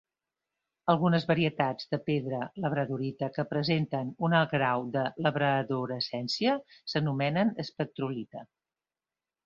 Algunes 0.93 1.27
varietats 1.31 1.91
de 1.91 1.99
pedra 2.07 2.39
labradorita 2.65 3.29
que 3.37 3.45
presenten 3.53 4.11
un 4.29 4.37
alt 4.41 4.57
grau 4.57 4.89
de 4.99 5.07
labradorescència 5.29 6.59
s'anomenen 6.95 7.57
espectrolita. 7.67 8.49